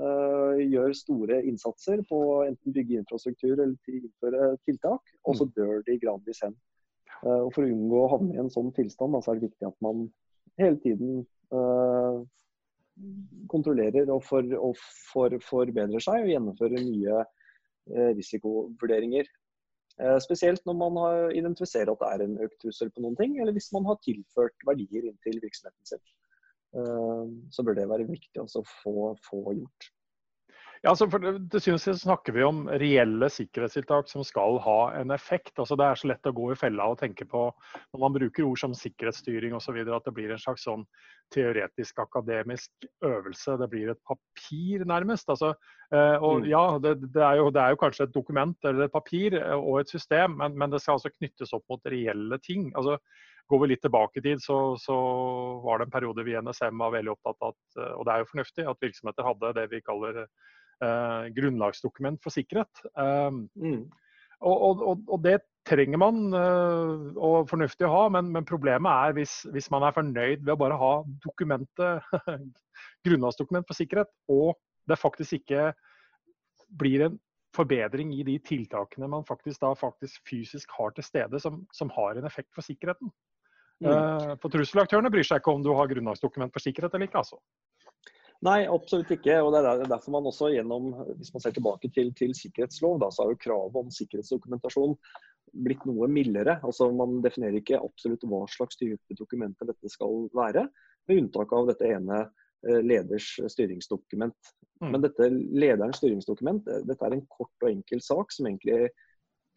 [0.00, 5.52] Uh, gjør store innsatser på enten bygge infrastruktur eller innføre tiltak, og så mm.
[5.58, 6.54] dør de gradvis hen.
[7.20, 9.78] Og For å unngå å havne i en sånn tilstand, så er det viktig at
[9.84, 9.96] man
[10.60, 11.08] hele tiden
[13.50, 14.78] kontrollerer og, for, og
[15.10, 17.22] for, forbedrer seg og gjennomfører nye
[17.88, 19.28] risikovurderinger.
[20.24, 23.52] Spesielt når man har identifiserer at det er en økt trussel på noen ting, eller
[23.52, 26.04] hvis man har tilført verdier inn til virksomheten sin.
[27.52, 29.90] Så bør det være viktig å få, få gjort.
[30.80, 35.12] Ja, altså for Til syvende og snakker vi om reelle sikkerhetstiltak som skal ha en
[35.12, 35.52] effekt.
[35.58, 37.42] Altså Det er så lett å gå i fella og tenke på
[37.92, 39.76] når man bruker ord som sikkerhetsstyring osv.
[39.76, 40.86] at det blir en slags sånn
[41.34, 43.58] teoretisk akademisk øvelse.
[43.60, 45.28] Det blir et papir, nærmest.
[45.28, 45.52] Altså,
[45.92, 46.48] eh, og mm.
[46.48, 49.56] ja, det, det, er jo, det, er jo, kanskje et dokument eller et papir eh,
[49.56, 52.70] og et system, men, men det skal altså knyttes opp mot reelle ting.
[52.72, 52.96] Altså,
[53.50, 54.94] Går vi litt tilbake i tid, så, så,
[55.64, 58.20] var det en periode vi i NSM var veldig opptatt av, at, og det er
[58.22, 60.52] jo fornuftig, at virksomheter hadde det vi kaller eh,
[61.36, 62.82] grunnlagsdokument for sikkerhet.
[62.94, 63.82] Um, mm.
[64.40, 65.38] og, og, og, det
[65.68, 69.96] trenger man uh, og fornuftig å ha, men, men problemet er hvis, hvis, man er
[69.96, 70.92] fornøyd ved å bare ha
[71.24, 72.14] dokumentet,
[73.06, 74.54] grunnlagsdokument for sikkerhet, og
[74.88, 75.70] det faktisk ikke
[76.80, 77.18] blir en
[77.56, 82.16] forbedring i de tiltakene man faktisk da faktisk fysisk har til stede, som, som har
[82.18, 83.10] en effekt for sikkerheten.
[83.80, 84.36] Mm.
[84.42, 87.22] For trusselaktørene bryr seg ikke om du har grunnlagsdokument for sikkerhet eller ikke.
[87.22, 87.40] altså.
[88.46, 89.34] Nei, absolutt ikke.
[89.44, 93.10] og Det er derfor man også gjennom, hvis man ser tilbake til, til sikkerhetslov, da,
[93.12, 94.96] så har jo kravet om sikkerhetsdokumentasjon
[95.66, 96.56] blitt noe mildere.
[96.64, 100.68] Altså Man definerer ikke absolutt hva slags type dokumenter dette skal være,
[101.08, 104.52] med unntak av dette ene eh, leders styringsdokument.
[104.80, 104.90] Mm.
[104.94, 108.88] Men dette lederens styringsdokument eh, dette er en kort og enkel sak som egentlig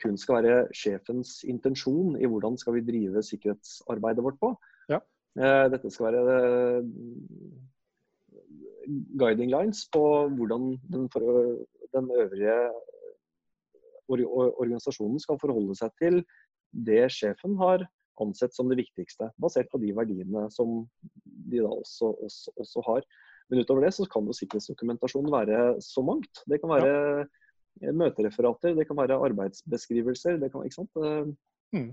[0.03, 4.51] kun skal være sjefens intensjon i hvordan skal vi drive sikkerhetsarbeidet vårt på.
[4.91, 4.99] Ja.
[5.39, 6.39] Eh, dette skal være
[9.19, 10.03] guiding lines på
[10.37, 11.07] hvordan den,
[11.93, 12.57] den øvrige
[14.09, 16.23] organisasjonen skal forholde seg til
[16.73, 17.85] det sjefen har
[18.21, 20.83] ansett som det viktigste, basert på de verdiene som
[21.23, 23.07] de da også, også, også har.
[23.49, 26.43] Men utover det så kan jo sikkerhetsdokumentasjon være så mangt.
[26.49, 26.93] Det kan være
[27.81, 27.91] ja.
[27.91, 30.37] møtereferater, det kan være arbeidsbeskrivelser.
[30.41, 31.41] det kan, ikke sant?
[31.73, 31.91] Mm.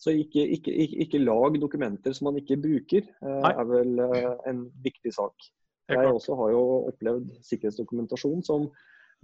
[0.00, 3.52] Så ikke, ikke, ikke, ikke, lag dokumenter som man ikke bruker, eh, Nei.
[3.52, 5.50] er vel eh, en viktig sak.
[5.90, 8.68] Jeg også har jo opplevd sikkerhetsdokumentasjon som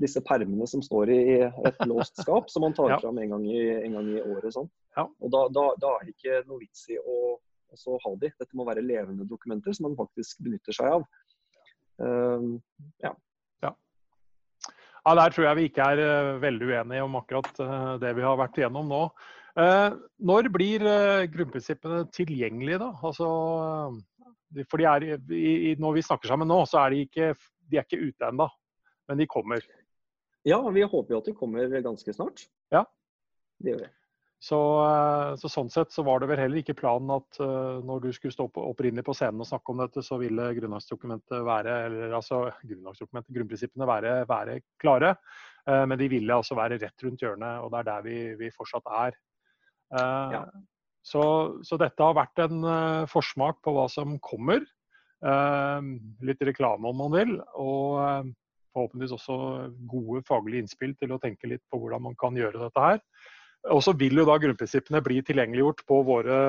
[0.03, 2.99] disse permene som står i et låst skap, som man tar ja.
[3.01, 4.53] fram en gang i, en gang i året.
[4.57, 4.69] Sånn.
[4.97, 5.07] Ja.
[5.07, 7.37] Og da, da, da, er det ikke noe vits i å
[7.77, 8.33] ha de.
[8.41, 11.07] Dette må være levende dokumenter som man faktisk benytter seg av.
[11.97, 12.57] Uh,
[13.05, 13.13] ja.
[13.65, 13.73] ja.
[15.07, 18.25] Ja, Der tror jeg vi ikke er uh, veldig uenige om akkurat uh, det vi
[18.25, 19.03] har vært igjennom nå.
[19.57, 20.85] Uh, når blir
[21.33, 22.91] grunnprinsippene tilgjengelige, da?
[23.01, 23.29] Altså,
[24.71, 27.33] for de er, i, når vi snakker sammen nå, så er de ikke,
[27.67, 28.49] de er ikke ute ennå.
[29.07, 29.63] Men de kommer.
[30.47, 32.47] Ja, vi håper jo at de kommer ganske snart.
[32.75, 32.85] Ja.
[33.63, 33.93] Det gjør vi.
[34.47, 38.03] Så, eh, så, sånn sett så var det vel heller ikke planen at uh, når
[38.05, 41.77] du skulle stå på, opprinnelig på scenen og snakke om dette, så ville grunnlagsdokumentet være,
[41.89, 45.15] eller altså grunnlagsdokumentet, grunnprinsippene være, være klare.
[45.65, 48.53] Uh, men de ville altså være rett rundt hjørnet, og det er der vi, vi
[48.55, 49.19] fortsatt er.
[49.97, 50.45] Uh, ja.
[51.07, 51.23] Så,
[51.63, 54.65] så, dette har vært en uh, forsmak på hva som kommer.
[55.23, 55.79] Uh,
[56.27, 57.37] litt reklame om man vil.
[57.63, 58.27] Og uh,
[58.75, 59.39] forhåpentligvis også
[59.89, 63.01] gode faglige innspill til å tenke litt på hvordan man kan gjøre dette her.
[63.73, 66.41] Og så vil jo da grunnprinsippene bli tilgjengeliggjort på våre,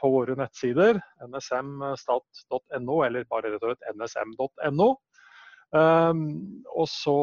[0.00, 0.98] på våre nettsider.
[1.24, 4.88] nsmstat.no, eller bare rett og slett nsm.no.
[5.76, 7.16] Og så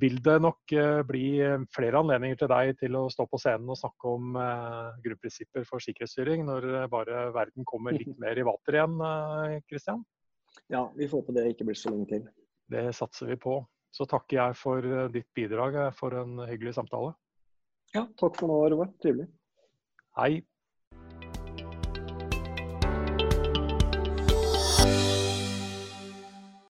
[0.00, 1.26] vil det nok eh, bli
[1.74, 5.84] flere anledninger til deg til å stå på scenen og snakke om eh, grunnprinsipper for
[5.84, 8.96] sikkerhetsstyring når eh, bare verden kommer litt mer i vater igjen,
[9.68, 10.00] Kristian?
[10.72, 12.24] Ja, vi får håpe det ikke blir så lenge til.
[12.72, 13.58] Det satser vi på.
[13.92, 17.12] Så takker jeg for ditt bidrag for en hyggelig samtale.
[17.92, 18.88] Ja, takk for nå, Roar.
[19.04, 19.28] Trivelig.
[20.16, 20.40] Hei.